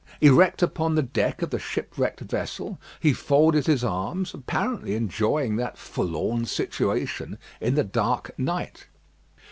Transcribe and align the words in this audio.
Erect 0.19 0.63
upon 0.63 0.95
the 0.95 1.03
deck 1.03 1.43
of 1.43 1.51
the 1.51 1.59
shipwrecked 1.59 2.21
vessel, 2.21 2.81
he 2.99 3.13
folded 3.13 3.67
his 3.67 3.83
arms, 3.83 4.33
apparently 4.33 4.95
enjoying 4.95 5.57
that 5.57 5.77
forlorn 5.77 6.43
situation 6.45 7.37
in 7.59 7.75
the 7.75 7.83
dark 7.83 8.31
night. 8.35 8.87